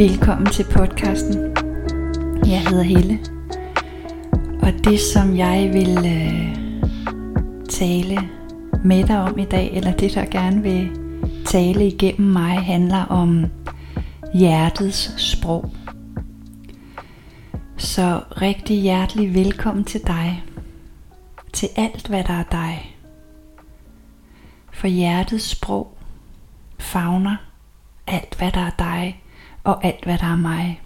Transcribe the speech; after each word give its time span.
Velkommen 0.00 0.46
til 0.46 0.64
podcasten. 0.64 1.56
Jeg 2.46 2.62
hedder 2.68 2.82
Helle. 2.82 3.18
Og 4.62 4.84
det 4.84 5.00
som 5.00 5.36
jeg 5.36 5.70
vil 5.72 5.98
øh, 5.98 6.54
tale 7.68 8.18
med 8.84 9.04
dig 9.04 9.18
om 9.18 9.38
i 9.38 9.44
dag, 9.44 9.70
eller 9.72 9.92
det 9.92 10.14
der 10.14 10.24
gerne 10.24 10.62
vil 10.62 10.90
tale 11.46 11.86
igennem 11.86 12.30
mig, 12.30 12.58
handler 12.58 13.04
om 13.04 13.46
hjertets 14.34 15.30
sprog. 15.30 15.70
Så 17.76 18.22
rigtig 18.42 18.80
hjertelig 18.80 19.34
velkommen 19.34 19.84
til 19.84 20.06
dig. 20.06 20.44
Til 21.52 21.68
alt 21.76 22.08
hvad 22.08 22.24
der 22.24 22.34
er 22.34 22.44
dig. 22.50 22.96
For 24.72 24.86
hjertets 24.86 25.44
sprog 25.44 25.98
favner 26.78 27.36
alt 28.06 28.34
hvad 28.38 28.52
der 28.52 28.60
er 28.60 28.72
dig 28.78 29.22
og 29.64 29.84
alt 29.84 30.04
hvad 30.04 30.18
der 30.18 30.26
er 30.26 30.36
mig. 30.36 30.80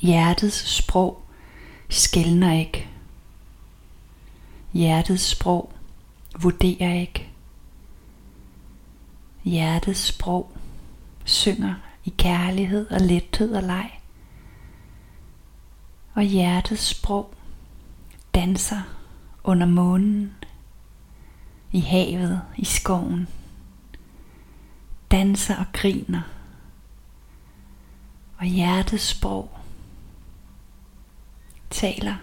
Hjertets 0.00 0.74
sprog 0.76 1.22
skældner 1.88 2.52
ikke. 2.52 2.88
Hjertets 4.72 5.24
sprog 5.24 5.72
vurderer 6.42 6.94
ikke. 6.94 7.28
Hjertets 9.44 10.00
sprog 10.00 10.52
synger 11.24 11.74
i 12.04 12.14
kærlighed 12.18 12.90
og 12.90 13.00
lethed 13.00 13.54
og 13.54 13.62
leg. 13.62 13.90
Og 16.14 16.22
hjertets 16.22 16.82
sprog 16.82 17.34
danser 18.34 18.82
under 19.44 19.66
månen, 19.66 20.34
i 21.72 21.80
havet, 21.80 22.42
i 22.56 22.64
skoven, 22.64 23.28
danser 25.10 25.56
og 25.56 25.66
griner. 25.72 26.22
Og 28.44 28.50
hjertets 28.50 29.04
sprog 29.04 29.50
taler 31.70 32.14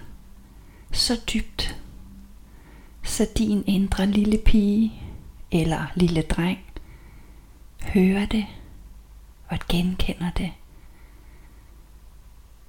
så 0.91 1.21
dybt, 1.33 1.77
så 3.03 3.27
din 3.37 3.63
indre 3.67 4.05
lille 4.05 4.37
pige 4.45 4.93
eller 5.51 5.85
lille 5.95 6.21
dreng 6.21 6.59
hører 7.81 8.25
det 8.25 8.45
og 9.47 9.57
genkender 9.69 10.31
det 10.31 10.51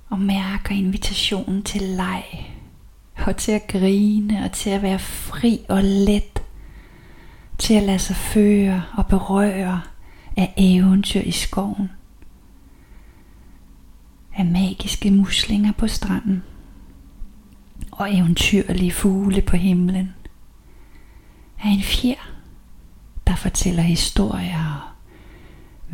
og 0.08 0.18
mærker 0.18 0.74
invitationen 0.74 1.62
til 1.62 1.82
leg 1.82 2.54
og 3.16 3.36
til 3.36 3.52
at 3.52 3.66
grine 3.68 4.44
og 4.44 4.52
til 4.52 4.70
at 4.70 4.82
være 4.82 4.98
fri 4.98 5.64
og 5.68 5.82
let 5.82 6.42
til 7.58 7.74
at 7.74 7.82
lade 7.82 7.98
sig 7.98 8.16
føre 8.16 8.82
og 8.96 9.06
berøre 9.06 9.82
af 10.36 10.54
eventyr 10.56 11.20
i 11.20 11.30
skoven 11.30 11.90
af 14.36 14.44
magiske 14.44 15.10
muslinger 15.10 15.72
på 15.72 15.88
stranden 15.88 16.42
og 17.90 18.16
eventyrlige 18.16 18.92
fugle 18.92 19.42
på 19.42 19.56
himlen 19.56 20.14
af 21.62 21.68
en 21.68 21.82
fjer 21.82 22.32
der 23.26 23.36
fortæller 23.36 23.82
historier 23.82 24.82
og 24.84 24.90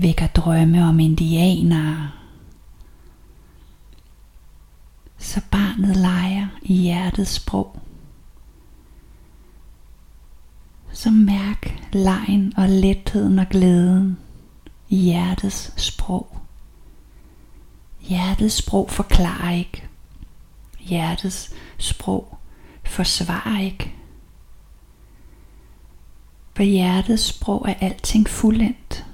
vækker 0.03 0.27
drømme 0.27 0.85
om 0.85 1.01
indianere 1.01 2.11
så 5.19 5.41
barnet 5.51 5.97
leger 5.97 6.47
i 6.63 6.75
hjertets 6.75 7.31
sprog. 7.31 7.81
Så 10.93 11.11
mærk 11.11 11.89
lejen 11.93 12.53
og 12.57 12.69
letheden 12.69 13.39
og 13.39 13.47
glæden 13.49 14.19
i 14.89 14.97
hjertets 14.97 15.83
sprog. 15.83 16.37
Hjertets 18.09 18.55
sprog 18.55 18.91
forklarer 18.91 19.51
ikke. 19.55 19.89
Hjertets 20.81 21.55
sprog 21.79 22.39
forsvarer 22.85 23.61
ikke. 23.61 23.95
For 26.57 26.63
hjertets 26.63 27.23
sprog 27.23 27.65
er 27.69 27.75
alting 27.81 28.29
fuldendt. 28.29 29.07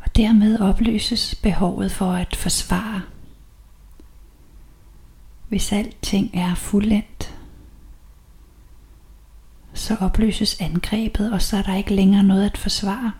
Og 0.00 0.16
dermed 0.16 0.60
opløses 0.60 1.34
behovet 1.42 1.92
for 1.92 2.12
at 2.12 2.36
forsvare 2.36 3.02
hvis 5.48 5.72
alting 5.72 6.30
er 6.34 6.54
fuldendt, 6.54 7.34
så 9.74 9.96
opløses 10.00 10.60
angrebet, 10.60 11.32
og 11.32 11.42
så 11.42 11.56
er 11.56 11.62
der 11.62 11.74
ikke 11.74 11.94
længere 11.94 12.22
noget 12.22 12.44
at 12.44 12.58
forsvare. 12.58 13.12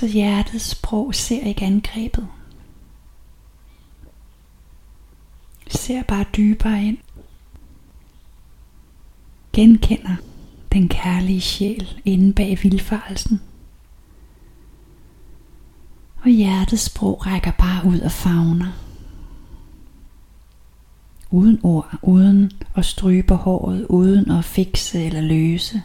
Så 0.00 0.06
hjertets 0.06 0.64
sprog 0.64 1.14
ser 1.14 1.40
ikke 1.40 1.64
angrebet. 1.64 2.28
Ser 5.68 6.02
bare 6.02 6.24
dybere 6.36 6.84
ind. 6.84 6.98
Genkender 9.52 10.16
den 10.72 10.88
kærlige 10.88 11.40
sjæl 11.40 12.00
inde 12.04 12.32
bag 12.32 12.58
vilfarelsen. 12.62 13.40
Og 16.22 16.30
hjertets 16.30 16.82
sprog 16.82 17.26
rækker 17.26 17.52
bare 17.52 17.86
ud 17.86 18.00
og 18.00 18.12
favner. 18.12 18.72
Uden 21.30 21.60
ord, 21.62 21.98
uden 22.02 22.52
at 22.76 22.84
strybe 22.84 23.34
håret, 23.34 23.86
uden 23.86 24.30
at 24.30 24.44
fikse 24.44 25.04
eller 25.04 25.20
løse. 25.20 25.82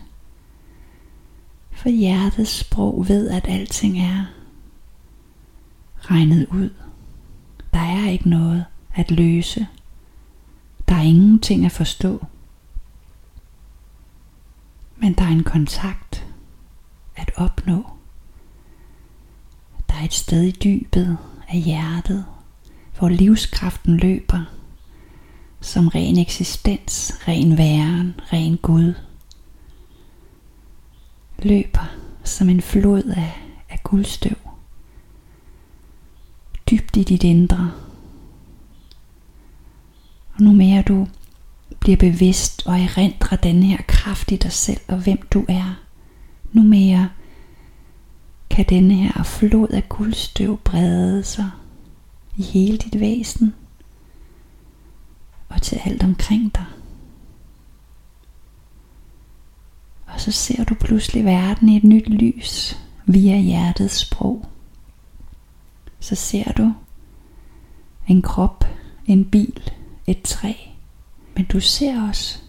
For 1.75 1.89
hjertets 1.89 2.51
sprog 2.51 3.07
ved, 3.07 3.29
at 3.29 3.47
alting 3.47 3.99
er 3.99 4.25
regnet 5.99 6.47
ud. 6.51 6.69
Der 7.73 7.79
er 7.79 8.09
ikke 8.09 8.29
noget 8.29 8.65
at 8.95 9.11
løse. 9.11 9.67
Der 10.87 10.95
er 10.95 11.01
ingenting 11.01 11.65
at 11.65 11.71
forstå. 11.71 12.25
Men 14.97 15.13
der 15.13 15.23
er 15.23 15.29
en 15.29 15.43
kontakt 15.43 16.27
at 17.15 17.31
opnå. 17.35 17.85
Der 19.89 19.95
er 19.95 20.03
et 20.05 20.13
sted 20.13 20.43
i 20.43 20.51
dybet 20.51 21.17
af 21.47 21.59
hjertet, 21.59 22.25
hvor 22.99 23.09
livskraften 23.09 23.97
løber 23.97 24.41
som 25.61 25.87
ren 25.87 26.19
eksistens, 26.19 27.13
ren 27.27 27.57
væren, 27.57 28.19
ren 28.33 28.57
Gud. 28.57 28.93
Løber 31.43 31.95
som 32.23 32.49
en 32.49 32.61
flod 32.61 33.03
af, 33.03 33.33
af 33.69 33.79
guldstøv. 33.83 34.37
Dybt 36.71 36.97
i 36.97 37.03
dit 37.03 37.23
indre. 37.23 37.71
Og 40.33 40.41
nu 40.41 40.51
mere 40.51 40.81
du 40.81 41.07
bliver 41.79 41.97
bevidst 41.97 42.67
og 42.67 42.79
erindrer 42.79 43.37
den 43.37 43.63
her 43.63 43.77
kraft 43.87 44.31
i 44.31 44.35
dig 44.35 44.51
selv 44.51 44.81
og 44.87 44.97
hvem 44.97 45.21
du 45.21 45.45
er, 45.47 45.79
nu 46.53 46.63
mere 46.63 47.09
kan 48.49 48.65
denne 48.69 48.93
her 48.93 49.23
flod 49.23 49.69
af 49.69 49.89
guldstøv 49.89 50.57
brede 50.57 51.23
sig 51.23 51.49
i 52.37 52.41
hele 52.41 52.77
dit 52.77 52.99
væsen 52.99 53.55
og 55.49 55.61
til 55.61 55.81
alt 55.85 56.03
omkring 56.03 56.55
dig. 56.55 56.65
Og 60.07 60.14
så 60.25 60.31
ser 60.31 60.63
du 60.63 60.73
pludselig 60.73 61.25
verden 61.25 61.69
i 61.69 61.77
et 61.77 61.83
nyt 61.83 62.09
lys 62.09 62.79
via 63.05 63.37
hjertets 63.37 63.95
sprog. 63.95 64.45
Så 65.99 66.15
ser 66.15 66.51
du 66.51 66.73
en 68.07 68.21
krop, 68.21 68.65
en 69.05 69.25
bil, 69.25 69.71
et 70.07 70.21
træ, 70.21 70.53
men 71.35 71.45
du 71.45 71.59
ser 71.59 72.07
også 72.07 72.39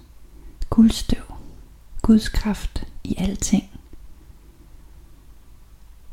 guldstøv, 0.70 1.23
Guds 2.02 2.28
kraft 2.28 2.87
i 3.05 3.14
alting 3.19 3.64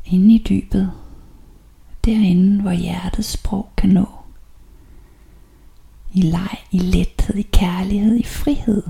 inde 0.04 0.34
i 0.34 0.44
dybet, 0.48 0.92
derinde 2.04 2.62
hvor 2.62 2.72
hjertets 2.72 3.28
sprog 3.28 3.68
kan 3.76 3.90
nå. 3.90 4.08
I 6.12 6.20
leg, 6.20 6.58
i 6.70 6.78
lethed, 6.78 7.34
i 7.34 7.42
kærlighed, 7.42 8.16
i 8.16 8.24
frihed, 8.24 8.82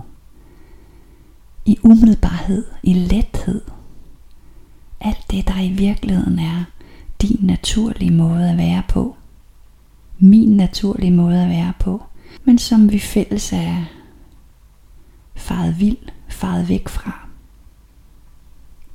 i 1.65 1.79
umiddelbarhed, 1.83 2.65
i 2.83 2.95
lethed. 2.95 3.61
Alt 5.01 5.31
det, 5.31 5.49
der 5.49 5.61
i 5.61 5.69
virkeligheden 5.69 6.39
er 6.39 6.65
din 7.23 7.39
naturlige 7.41 8.11
måde 8.11 8.51
at 8.51 8.59
være 8.59 8.83
på. 8.89 9.17
Min 10.19 10.57
naturlige 10.57 11.11
måde 11.11 11.43
at 11.43 11.49
være 11.49 11.73
på. 11.81 12.03
Men 12.45 12.59
som 12.59 12.93
vi 12.93 12.99
fælles 12.99 13.53
er 13.53 13.85
faret 15.35 15.81
vild, 15.81 16.09
faret 16.29 16.69
væk 16.69 16.89
fra. 16.89 17.29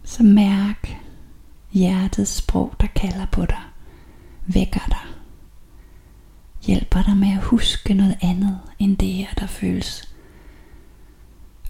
Så 0.04 0.24
mærk, 0.24 0.98
hjertets 1.72 2.36
sprog, 2.36 2.74
der 2.82 2.88
kalder 2.88 3.26
på 3.32 3.46
dig, 3.46 3.62
vækker 4.48 4.86
dig, 4.88 5.14
hjælper 6.62 7.04
dig 7.04 7.18
med 7.18 7.32
at 7.32 7.44
huske 7.44 7.94
noget 7.94 8.18
andet 8.22 8.60
end 8.80 8.98
det 8.98 9.14
her, 9.14 9.28
der 9.40 9.48
føles 9.48 10.09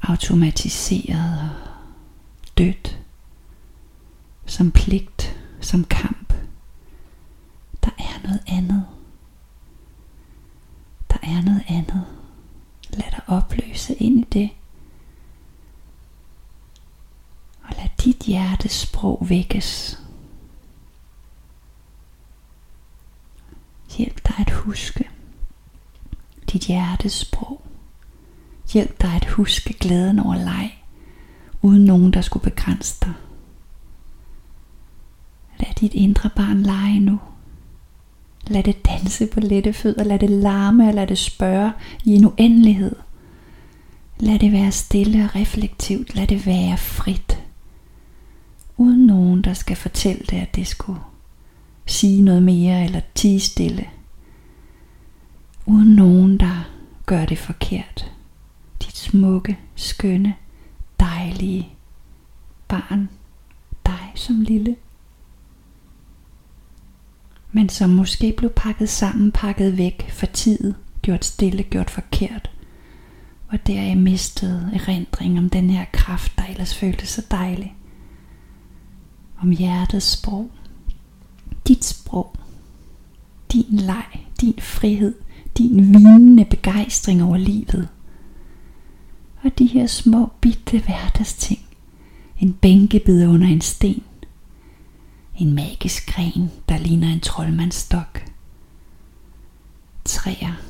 automatiseret 0.10 1.42
og 1.42 2.58
dødt, 2.58 3.00
som 4.46 4.72
pligt, 4.72 5.40
som 5.62 5.84
kamp. 5.84 6.34
Der 7.84 7.92
er 7.98 8.24
noget 8.24 8.44
andet. 8.48 8.86
Der 11.10 11.18
er 11.24 11.42
noget 11.42 11.64
andet. 11.68 12.06
Lad 12.90 13.12
dig 13.12 13.22
opløse 13.28 13.94
ind 13.94 14.20
i 14.20 14.28
det. 14.32 14.50
Og 17.64 17.70
lad 17.78 17.90
dit 18.04 18.20
hjertes 18.24 18.72
sprog 18.72 19.26
vækkes. 19.30 20.00
Hjælp 23.98 24.28
dig 24.28 24.36
at 24.40 24.52
huske 24.52 25.10
dit 26.52 26.62
hjertes 26.62 27.14
sprog. 27.14 27.59
Hjælp 28.74 29.02
dig 29.02 29.14
at 29.14 29.26
huske 29.26 29.74
glæden 29.74 30.20
over 30.20 30.36
leg, 30.36 30.72
uden 31.62 31.86
nogen 31.86 32.14
der 32.14 32.22
skulle 32.22 32.44
begrænse 32.44 32.96
dig. 33.02 33.14
Lad 35.60 35.74
dit 35.80 35.94
indre 35.94 36.30
barn 36.36 36.64
lege 36.64 37.00
nu. 37.00 37.20
Lad 38.48 38.64
det 38.64 38.86
danse 38.86 39.28
på 39.28 39.40
lette 39.40 39.74
fødder, 39.74 40.04
lad 40.04 40.20
det 40.20 40.30
larme 40.30 40.88
og 40.88 40.94
lad 40.94 41.08
det 41.08 41.18
spørge 41.18 41.72
i 42.06 42.16
en 42.16 42.26
uendelighed. 42.26 42.96
Lad 44.20 44.40
det 44.40 44.52
være 44.52 44.72
stille 44.72 45.24
og 45.24 45.36
reflektivt, 45.36 46.16
lad 46.16 46.28
det 46.28 46.46
være 46.46 46.78
frit. 46.78 47.44
Uden 48.78 49.06
nogen, 49.06 49.42
der 49.42 49.54
skal 49.54 49.76
fortælle 49.76 50.26
det, 50.30 50.38
at 50.38 50.56
det 50.56 50.68
skulle 50.68 51.00
sige 51.86 52.22
noget 52.22 52.44
mere 52.44 52.84
eller 52.86 53.02
tige 53.16 53.40
stille. 53.40 53.88
Uden 55.66 55.96
nogen, 55.96 56.38
der 56.38 56.70
gør 57.06 57.26
det 57.26 57.38
forkert. 57.38 58.12
Smukke, 59.00 59.58
skønne, 59.76 60.36
dejlige 61.00 61.70
barn. 62.68 63.10
Dig 63.86 64.12
som 64.16 64.42
lille 64.42 64.76
men 67.52 67.70
som 67.70 67.90
måske 67.90 68.34
blev 68.38 68.50
pakket 68.56 68.90
sammen, 68.90 69.32
pakket 69.32 69.78
væk 69.78 70.12
for 70.12 70.26
tid, 70.26 70.74
gjort 71.02 71.26
stille, 71.26 71.64
gjort 71.64 71.90
forkert, 71.90 72.50
og 73.48 73.68
der 73.68 73.82
jeg 73.82 73.98
mistede 73.98 74.72
erindring 74.74 75.40
om 75.40 75.50
den 75.50 75.70
her 75.70 75.86
kraft, 75.94 76.38
der 76.38 76.44
ellers 76.46 76.76
føltes 76.76 77.10
så 77.10 77.26
dejlig. 77.32 77.76
Om 79.42 79.50
hjertets 79.50 80.06
sprog, 80.06 80.52
dit 81.68 81.86
sprog, 81.86 82.36
din 83.54 83.66
leg, 83.70 84.26
din 84.42 84.60
frihed, 84.60 85.16
din 85.58 85.94
vinende 85.94 86.46
begejstring 86.46 87.24
over 87.24 87.38
livet. 87.38 87.90
Og 89.44 89.52
de 89.60 89.66
her 89.66 89.88
små 89.88 90.32
bitte 90.42 90.80
hverdagsting. 90.80 91.60
En 92.40 92.54
bænkebid 92.54 93.28
under 93.28 93.48
en 93.48 93.62
sten, 93.62 94.04
en 95.38 95.54
magisk 95.54 96.08
gren, 96.16 96.52
der 96.70 96.78
ligner 96.78 97.08
en 97.14 97.20
troldmandsstok. 97.20 98.26
Træer 100.06 100.62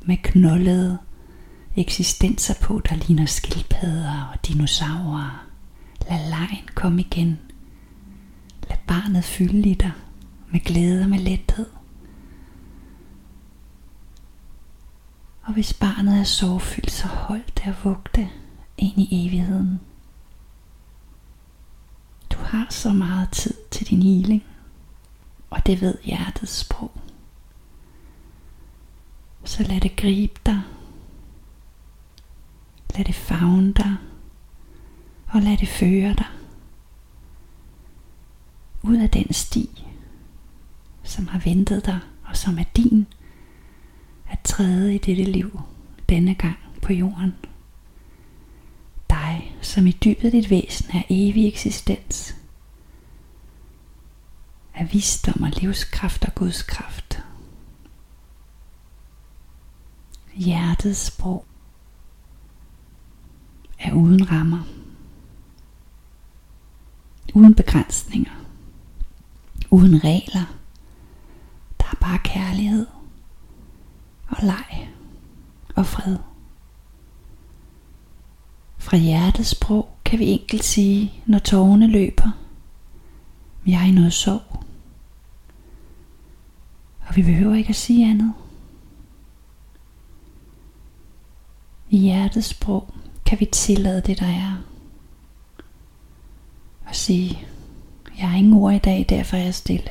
med 0.00 0.16
knoldede 0.22 0.98
eksistenser 1.76 2.54
på, 2.62 2.80
der 2.88 2.96
ligner 2.96 3.26
skildpadder 3.26 4.30
og 4.32 4.46
dinosaurer. 4.48 5.46
Lad 6.10 6.28
lejen 6.30 6.68
komme 6.74 7.00
igen. 7.00 7.38
Lad 8.68 8.76
barnet 8.86 9.24
fylde 9.24 9.68
i 9.68 9.74
dig 9.74 9.92
med 10.50 10.60
glæde 10.60 11.02
og 11.02 11.10
med 11.10 11.18
lethed. 11.18 11.66
Og 15.52 15.54
hvis 15.54 15.74
barnet 15.74 16.20
er 16.20 16.24
sorgfyldt, 16.24 16.90
så 16.90 17.06
hold 17.06 17.42
det 17.56 17.66
og 17.66 17.84
vug 17.84 18.14
det 18.14 18.28
ind 18.78 18.98
i 18.98 19.26
evigheden 19.26 19.80
Du 22.32 22.38
har 22.38 22.66
så 22.70 22.92
meget 22.92 23.30
tid 23.30 23.54
til 23.70 23.86
din 23.86 24.02
healing, 24.02 24.44
og 25.50 25.66
det 25.66 25.80
ved 25.80 25.98
hjertets 26.04 26.52
sprog. 26.52 26.90
Så 29.44 29.62
lad 29.62 29.80
det 29.80 29.96
gribe 29.96 30.40
dig. 30.46 30.60
Lad 32.96 33.04
det 33.04 33.14
fagne 33.14 33.72
dig. 33.72 33.96
Og 35.28 35.42
lad 35.42 35.56
det 35.56 35.68
føre 35.68 36.14
dig. 36.14 36.30
Ud 38.82 38.96
af 38.96 39.10
den 39.10 39.32
sti, 39.32 39.84
som 41.02 41.28
har 41.28 41.38
ventet 41.38 41.86
dig, 41.86 42.00
og 42.24 42.36
som 42.36 42.58
er 42.58 42.64
din, 42.76 43.06
træde 44.44 44.94
i 44.94 44.98
dette 44.98 45.24
liv 45.24 45.60
denne 46.08 46.34
gang 46.34 46.58
på 46.82 46.92
jorden. 46.92 47.34
Dig, 49.10 49.56
som 49.60 49.86
i 49.86 49.92
dybet 49.92 50.32
dit 50.32 50.50
væsen 50.50 50.96
er 50.96 51.02
evig 51.10 51.48
eksistens 51.48 52.36
er 54.74 54.84
visdom 54.84 55.42
og 55.42 55.50
livskraft 55.50 56.24
og 56.24 56.34
Guds 56.34 56.62
kraft. 56.62 57.22
Hjertets 60.34 61.00
sprog 61.00 61.44
er 63.78 63.92
uden 63.92 64.30
rammer, 64.30 64.62
uden 67.34 67.54
begrænsninger, 67.54 68.32
uden 69.70 70.04
regler. 70.04 70.56
Der 71.80 71.86
er 71.92 71.96
bare 72.00 72.18
kærlighed 72.18 72.86
og 74.32 74.38
leg 74.42 74.88
og 75.76 75.86
fred. 75.86 76.16
Fra 78.78 78.96
hjertets 78.96 79.48
sprog 79.48 79.88
kan 80.04 80.18
vi 80.18 80.24
enkelt 80.24 80.64
sige, 80.64 81.12
når 81.26 81.38
tårerne 81.38 81.86
løber, 81.86 82.30
jeg 83.66 83.82
er 83.82 83.86
i 83.86 83.90
noget 83.90 84.12
sorg. 84.12 84.64
Og 87.06 87.16
vi 87.16 87.22
behøver 87.22 87.54
ikke 87.54 87.68
at 87.68 87.76
sige 87.76 88.10
andet. 88.10 88.32
I 91.90 91.98
hjertets 91.98 92.46
sprog 92.46 92.94
kan 93.26 93.40
vi 93.40 93.44
tillade 93.44 94.00
det, 94.00 94.20
der 94.20 94.26
er. 94.26 94.62
Og 96.86 96.94
sige, 96.94 97.46
jeg 98.18 98.28
har 98.28 98.36
ingen 98.38 98.52
ord 98.52 98.74
i 98.74 98.78
dag, 98.78 99.06
derfor 99.08 99.36
er 99.36 99.42
jeg 99.42 99.54
stille. 99.54 99.90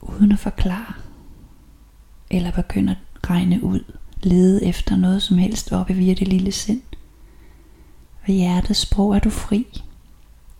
Uden 0.00 0.32
at 0.32 0.38
forklare. 0.38 0.94
Eller 2.30 2.50
begynde 2.52 2.92
at 2.92 3.30
regne 3.30 3.64
ud. 3.64 3.80
Lede 4.22 4.64
efter 4.64 4.96
noget 4.96 5.22
som 5.22 5.38
helst 5.38 5.72
oppe 5.72 5.94
via 5.94 6.14
det 6.14 6.28
lille 6.28 6.52
sind. 6.52 6.82
Ved 8.26 8.34
hjertets 8.34 8.80
sprog 8.80 9.14
er 9.14 9.18
du 9.18 9.30
fri. 9.30 9.82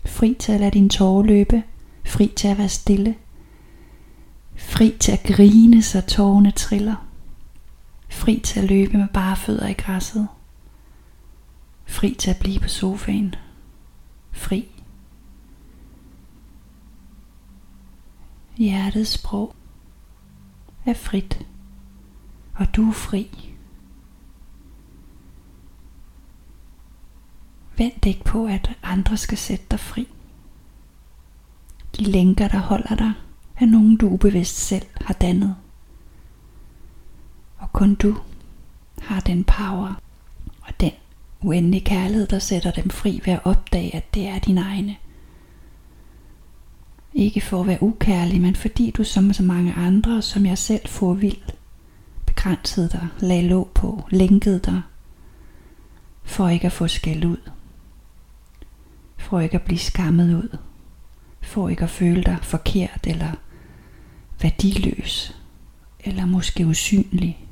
Fri 0.04 0.36
til 0.38 0.52
at 0.52 0.60
lade 0.60 0.70
din 0.70 0.88
tårer 0.88 1.22
løbe 1.22 1.62
Fri 2.06 2.32
til 2.36 2.48
at 2.48 2.58
være 2.58 2.68
stille. 2.68 3.16
Fri 4.56 4.94
til 5.00 5.12
at 5.12 5.22
grine, 5.22 5.82
så 5.82 6.00
tårerne 6.00 6.50
triller. 6.50 7.06
Fri 8.08 8.40
til 8.44 8.60
at 8.60 8.68
løbe 8.68 8.98
med 8.98 9.08
bare 9.14 9.36
fødder 9.36 9.68
i 9.68 9.72
græsset. 9.72 10.28
Fri 11.86 12.14
til 12.18 12.30
at 12.30 12.38
blive 12.38 12.60
på 12.60 12.68
sofaen. 12.68 13.34
Fri. 14.32 14.75
Hjertets 18.56 19.10
sprog 19.10 19.54
er 20.86 20.94
frit, 20.94 21.46
og 22.54 22.76
du 22.76 22.88
er 22.88 22.92
fri. 22.92 23.52
Vent 27.76 28.06
ikke 28.06 28.24
på, 28.24 28.46
at 28.46 28.70
andre 28.82 29.16
skal 29.16 29.38
sætte 29.38 29.64
dig 29.70 29.80
fri. 29.80 30.08
De 31.96 32.04
lænker, 32.04 32.48
der 32.48 32.58
holder 32.58 32.94
dig, 32.94 33.12
er 33.56 33.66
nogen 33.66 33.96
du 33.96 34.08
ubevidst 34.08 34.56
selv 34.56 34.86
har 35.00 35.14
dannet. 35.14 35.56
Og 37.58 37.72
kun 37.72 37.94
du 37.94 38.16
har 39.02 39.20
den 39.20 39.44
power 39.44 40.00
og 40.62 40.80
den 40.80 40.92
uendelige 41.40 41.84
kærlighed, 41.84 42.26
der 42.26 42.38
sætter 42.38 42.70
dem 42.70 42.90
fri 42.90 43.20
ved 43.24 43.32
at 43.32 43.40
opdage, 43.44 43.94
at 43.94 44.14
det 44.14 44.28
er 44.28 44.38
din 44.38 44.58
egne. 44.58 44.96
Ikke 47.16 47.40
for 47.40 47.60
at 47.60 47.66
være 47.66 47.82
ukærlig, 47.82 48.40
men 48.40 48.56
fordi 48.56 48.90
du 48.90 49.04
som 49.04 49.32
så 49.32 49.42
mange 49.42 49.72
andre, 49.72 50.22
som 50.22 50.46
jeg 50.46 50.58
selv 50.58 50.88
får 50.88 51.14
vild, 51.14 51.42
begrænsede 52.26 52.88
dig, 52.88 53.08
lagde 53.18 53.48
låg 53.48 53.70
på, 53.74 54.06
lænkede 54.10 54.58
dig, 54.58 54.82
for 56.22 56.48
ikke 56.48 56.66
at 56.66 56.72
få 56.72 56.88
skæld 56.88 57.24
ud, 57.24 57.50
for 59.16 59.40
ikke 59.40 59.54
at 59.54 59.62
blive 59.62 59.78
skammet 59.78 60.34
ud, 60.34 60.58
for 61.40 61.68
ikke 61.68 61.84
at 61.84 61.90
føle 61.90 62.22
dig 62.22 62.38
forkert 62.42 63.06
eller 63.06 63.32
værdiløs 64.42 65.36
eller 66.00 66.26
måske 66.26 66.66
usynlig. 66.66 67.46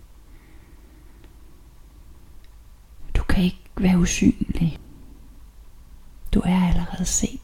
Du 3.16 3.23
kan 3.23 3.44
ikke 3.44 3.64
være 3.76 3.99
usynlig. 3.99 4.78
Du 6.35 6.40
er 6.44 6.68
allerede 6.68 7.04
set 7.04 7.43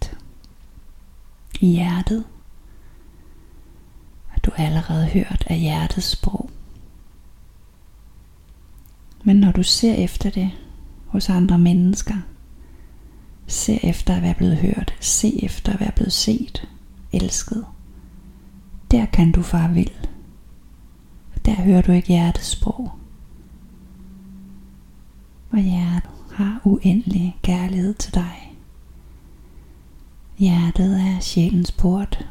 i 1.61 1.67
hjertet. 1.67 2.25
Og 4.35 4.45
du 4.45 4.51
har 4.55 4.67
allerede 4.67 5.07
hørt 5.07 5.45
af 5.47 5.59
hjertets 5.59 6.07
sprog. 6.07 6.51
Men 9.25 9.37
når 9.37 9.53
du 9.53 9.63
ser 9.63 9.95
efter 9.95 10.31
det 10.31 10.51
hos 11.07 11.29
andre 11.29 11.59
mennesker, 11.59 12.17
ser 13.47 13.79
efter 13.83 14.17
at 14.17 14.23
være 14.23 14.35
blevet 14.35 14.57
hørt. 14.57 14.95
Se 15.01 15.45
efter 15.45 15.73
at 15.73 15.81
være 15.81 15.93
blevet 15.93 16.13
set. 16.13 16.69
Elsket. 17.13 17.67
Der 18.91 19.07
kan 19.07 19.33
du 19.33 19.43
far 19.43 19.69
vil. 19.69 19.93
Der 21.45 21.55
hører 21.55 21.83
du 21.83 21.93
ikke 21.93 22.09
hjertets 22.09 22.49
sprog. 22.49 22.91
Og 25.51 25.59
hjertet 25.59 26.11
har 26.33 26.61
uendelig 26.65 27.37
kærlighed 27.43 27.95
til 27.95 28.15
dig. 28.15 28.40
Hjertet 30.41 31.01
er 31.01 31.21
sjælens 31.21 31.73
port. 31.73 32.27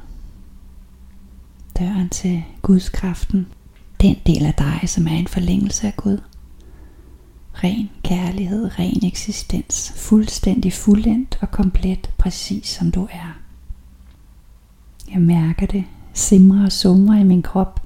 Døren 1.79 2.09
til 2.09 2.43
Guds 2.61 2.89
kraften. 2.89 3.47
Den 4.01 4.15
del 4.25 4.45
af 4.45 4.53
dig, 4.53 4.79
som 4.85 5.07
er 5.07 5.11
en 5.11 5.27
forlængelse 5.27 5.87
af 5.87 5.95
Gud. 5.95 6.17
Ren 7.53 7.89
kærlighed, 8.03 8.79
ren 8.79 9.05
eksistens. 9.05 9.93
Fuldstændig 9.95 10.73
fuldendt 10.73 11.37
og 11.41 11.51
komplet, 11.51 12.11
præcis 12.17 12.67
som 12.67 12.91
du 12.91 13.07
er. 13.11 13.37
Jeg 15.11 15.21
mærker 15.21 15.65
det 15.65 15.83
simrer 16.13 16.65
og 16.65 16.71
summer 16.71 17.19
i 17.19 17.23
min 17.23 17.41
krop. 17.41 17.79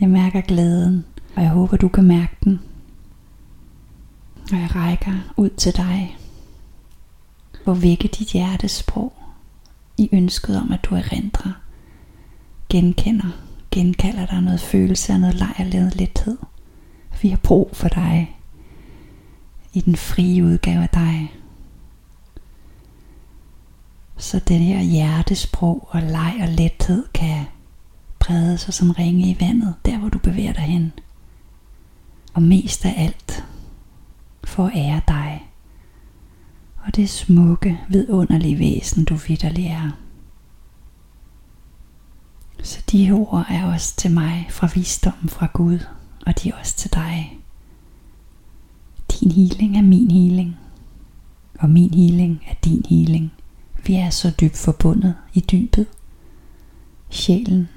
Jeg 0.00 0.08
mærker 0.08 0.40
glæden, 0.40 1.04
og 1.36 1.42
jeg 1.42 1.50
håber 1.50 1.76
du 1.76 1.88
kan 1.88 2.04
mærke 2.04 2.36
den. 2.44 2.60
Og 4.52 4.58
jeg 4.58 4.74
rækker 4.74 5.32
ud 5.36 5.50
til 5.50 5.76
dig. 5.76 6.16
Hvor 7.64 7.74
vække 7.74 8.08
dit 8.08 8.28
hjertes 8.28 8.72
sprog 8.72 9.12
i 9.98 10.08
ønsket 10.12 10.60
om, 10.60 10.72
at 10.72 10.84
du 10.84 10.94
erindrer, 10.94 11.52
genkender, 12.68 13.30
genkalder 13.70 14.26
dig 14.26 14.42
noget 14.42 14.60
følelse 14.60 15.12
af 15.12 15.20
noget 15.20 15.34
lejrledet 15.34 15.96
lethed. 15.96 16.38
Vi 17.22 17.28
har 17.28 17.36
brug 17.36 17.70
for 17.72 17.88
dig 17.88 18.36
i 19.72 19.80
den 19.80 19.96
frie 19.96 20.44
udgave 20.44 20.82
af 20.82 20.88
dig. 20.88 21.32
Så 24.16 24.38
det 24.38 24.58
her 24.58 24.82
hjertesprog 24.82 25.88
og 25.90 26.02
leg 26.02 26.36
og 26.40 26.48
lethed 26.48 27.04
kan 27.14 27.44
brede 28.18 28.58
sig 28.58 28.74
som 28.74 28.90
ringe 28.90 29.30
i 29.30 29.36
vandet, 29.40 29.74
der 29.84 29.98
hvor 29.98 30.08
du 30.08 30.18
bevæger 30.18 30.52
dig 30.52 30.62
hen. 30.62 30.92
Og 32.34 32.42
mest 32.42 32.84
af 32.84 32.94
alt, 32.96 33.44
for 34.44 34.66
at 34.66 34.72
ære 34.76 35.00
dig. 35.08 35.35
Og 36.96 37.00
det 37.00 37.10
smukke, 37.10 37.80
vidunderlige 37.88 38.58
væsen, 38.58 39.04
du 39.04 39.14
vidderlig 39.14 39.66
er. 39.66 39.90
Så 42.62 42.82
de 42.92 43.12
ord 43.12 43.46
er 43.48 43.64
også 43.64 43.96
til 43.96 44.10
mig 44.10 44.46
fra 44.50 44.68
visdommen 44.74 45.28
fra 45.28 45.48
Gud, 45.52 45.78
og 46.26 46.42
de 46.42 46.48
er 46.48 46.56
også 46.56 46.76
til 46.76 46.92
dig. 46.94 47.38
Din 49.10 49.30
healing 49.30 49.78
er 49.78 49.82
min 49.82 50.10
healing, 50.10 50.56
og 51.58 51.70
min 51.70 51.94
healing 51.94 52.42
er 52.48 52.54
din 52.64 52.84
healing. 52.88 53.32
Vi 53.86 53.94
er 53.94 54.10
så 54.10 54.30
dybt 54.40 54.56
forbundet 54.56 55.14
i 55.34 55.40
dybet. 55.40 55.86
Sjælen 57.10 57.68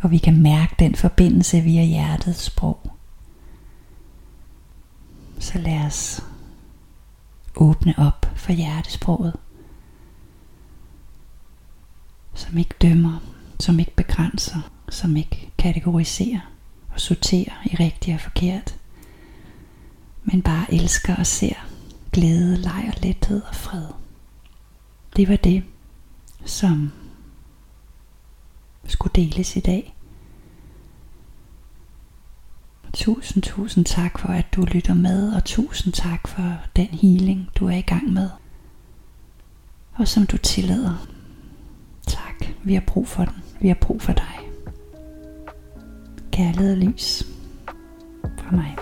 og 0.00 0.10
vi 0.10 0.18
kan 0.18 0.42
mærke 0.42 0.74
den 0.78 0.94
forbindelse 0.94 1.60
via 1.60 1.84
hjertets 1.84 2.42
sprog. 2.42 2.90
Så 5.38 5.58
lad 5.58 5.86
os 5.86 6.22
åbne 7.60 7.94
op 7.98 8.26
for 8.36 8.52
hjertesproget, 8.52 9.36
som 12.34 12.58
ikke 12.58 12.74
dømmer, 12.82 13.18
som 13.60 13.78
ikke 13.78 13.94
begrænser, 13.96 14.60
som 14.88 15.16
ikke 15.16 15.50
kategoriserer 15.58 16.40
og 16.92 17.00
sorterer 17.00 17.62
i 17.64 17.76
rigtigt 17.80 18.14
og 18.14 18.20
forkert, 18.20 18.76
men 20.24 20.42
bare 20.42 20.74
elsker 20.74 21.16
og 21.16 21.26
ser 21.26 21.66
glæde, 22.12 22.56
leg 22.56 22.92
og 22.96 23.02
lethed 23.02 23.42
og 23.42 23.54
fred. 23.54 23.86
Det 25.16 25.28
var 25.28 25.36
det, 25.36 25.64
som 26.44 26.92
skulle 28.84 29.12
deles 29.14 29.56
i 29.56 29.60
dag. 29.60 29.94
Tusind, 32.92 33.42
tusind 33.42 33.84
tak 33.84 34.18
for, 34.18 34.28
at 34.28 34.46
du 34.56 34.64
lytter 34.64 34.94
med, 34.94 35.32
og 35.32 35.44
tusind 35.44 35.92
tak 35.92 36.28
for 36.28 36.56
den 36.76 36.86
healing, 36.86 37.48
du 37.54 37.66
er 37.66 37.76
i 37.76 37.80
gang 37.80 38.12
med. 38.12 38.30
Og 39.94 40.08
som 40.08 40.26
du 40.26 40.36
tillader. 40.36 41.06
Tak, 42.06 42.48
vi 42.62 42.74
har 42.74 42.82
brug 42.86 43.08
for 43.08 43.24
den. 43.24 43.34
Vi 43.60 43.68
har 43.68 43.78
brug 43.80 44.02
for 44.02 44.12
dig. 44.12 44.38
Kærlighed 46.32 46.72
og 46.72 46.78
lys 46.78 47.26
fra 48.38 48.56
mig. 48.56 48.76